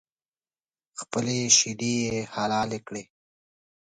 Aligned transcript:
خپلې 0.99 1.37
شیدې 1.57 1.95
یې 2.05 2.17
حلالې 2.33 2.79
کړې 2.87 3.03